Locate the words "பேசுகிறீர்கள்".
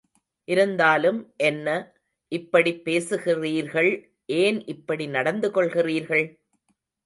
2.85-3.91